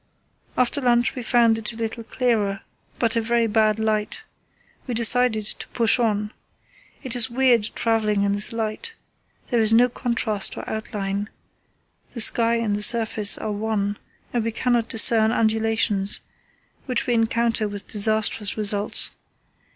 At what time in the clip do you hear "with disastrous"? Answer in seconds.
17.67-18.57